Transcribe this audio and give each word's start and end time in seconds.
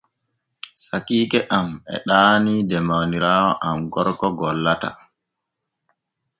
Sakiike 0.83 1.39
am 1.59 1.69
e 1.93 1.95
ɗaanii 2.07 2.61
de 2.69 2.77
mawniraawo 2.87 3.51
am 3.67 3.77
gorko 3.93 4.27
gollata. 4.39 4.89